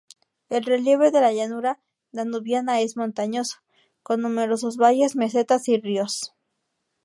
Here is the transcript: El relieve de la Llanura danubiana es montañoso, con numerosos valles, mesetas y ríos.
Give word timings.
El 0.49 0.63
relieve 0.63 1.11
de 1.11 1.21
la 1.21 1.31
Llanura 1.31 1.79
danubiana 2.11 2.81
es 2.81 2.97
montañoso, 2.97 3.57
con 4.01 4.21
numerosos 4.21 4.77
valles, 4.77 5.15
mesetas 5.15 5.67
y 5.69 5.79
ríos. 5.79 6.33